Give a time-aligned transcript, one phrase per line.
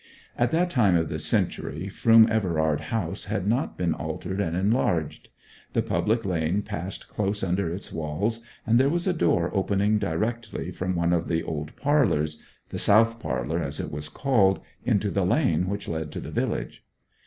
[0.35, 5.29] At that time of the century Froom Everard House had not been altered and enlarged;
[5.73, 10.71] the public lane passed close under its walls; and there was a door opening directly
[10.71, 15.23] from one of the old parlours the south parlour, as it was called into the
[15.23, 16.83] lane which led to the village.